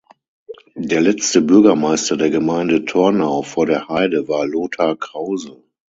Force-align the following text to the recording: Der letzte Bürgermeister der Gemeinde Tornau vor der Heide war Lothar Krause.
Der 0.73 0.99
letzte 0.99 1.41
Bürgermeister 1.43 2.17
der 2.17 2.31
Gemeinde 2.31 2.85
Tornau 2.85 3.43
vor 3.43 3.67
der 3.67 3.87
Heide 3.87 4.27
war 4.27 4.47
Lothar 4.47 4.95
Krause. 4.97 5.61